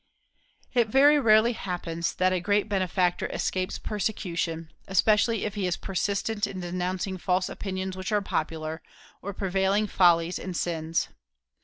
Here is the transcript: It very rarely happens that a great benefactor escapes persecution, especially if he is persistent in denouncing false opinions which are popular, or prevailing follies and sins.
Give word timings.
It 0.73 0.87
very 0.87 1.19
rarely 1.19 1.53
happens 1.53 2.15
that 2.15 2.33
a 2.33 2.39
great 2.39 2.67
benefactor 2.67 3.27
escapes 3.27 3.77
persecution, 3.77 4.71
especially 4.87 5.45
if 5.45 5.53
he 5.53 5.67
is 5.67 5.77
persistent 5.77 6.47
in 6.47 6.61
denouncing 6.61 7.19
false 7.19 7.49
opinions 7.49 7.95
which 7.95 8.11
are 8.11 8.19
popular, 8.23 8.81
or 9.21 9.31
prevailing 9.31 9.85
follies 9.85 10.39
and 10.39 10.57
sins. 10.57 11.09